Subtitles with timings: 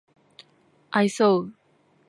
[0.89, 1.53] 愛想